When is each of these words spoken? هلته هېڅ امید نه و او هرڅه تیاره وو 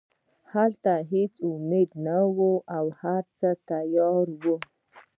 هلته 0.53 0.93
هېڅ 1.11 1.33
امید 1.49 1.89
نه 2.05 2.17
و 2.35 2.39
او 2.77 2.85
هرڅه 3.01 3.49
تیاره 3.69 4.27
وو 4.41 4.55